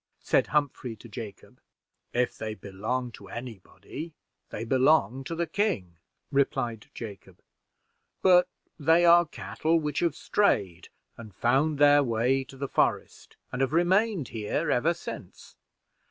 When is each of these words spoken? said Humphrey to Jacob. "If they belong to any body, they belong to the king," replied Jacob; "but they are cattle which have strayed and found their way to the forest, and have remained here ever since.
said 0.23 0.47
Humphrey 0.47 0.95
to 0.95 1.07
Jacob. 1.07 1.61
"If 2.11 2.35
they 2.35 2.55
belong 2.55 3.11
to 3.11 3.27
any 3.27 3.59
body, 3.59 4.15
they 4.49 4.65
belong 4.65 5.23
to 5.25 5.35
the 5.35 5.45
king," 5.45 5.99
replied 6.31 6.87
Jacob; 6.95 7.39
"but 8.23 8.47
they 8.79 9.05
are 9.05 9.27
cattle 9.27 9.79
which 9.79 9.99
have 9.99 10.15
strayed 10.15 10.89
and 11.17 11.35
found 11.35 11.77
their 11.77 12.01
way 12.01 12.43
to 12.45 12.57
the 12.57 12.67
forest, 12.67 13.37
and 13.51 13.61
have 13.61 13.73
remained 13.73 14.29
here 14.29 14.71
ever 14.71 14.95
since. 14.95 15.55